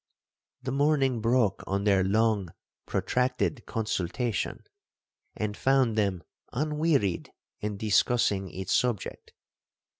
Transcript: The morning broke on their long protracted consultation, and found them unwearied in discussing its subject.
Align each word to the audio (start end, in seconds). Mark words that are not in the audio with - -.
The 0.63 0.71
morning 0.71 1.21
broke 1.21 1.63
on 1.67 1.83
their 1.83 2.03
long 2.03 2.49
protracted 2.87 3.67
consultation, 3.67 4.63
and 5.37 5.55
found 5.55 5.95
them 5.95 6.23
unwearied 6.51 7.29
in 7.59 7.77
discussing 7.77 8.49
its 8.49 8.73
subject. 8.73 9.33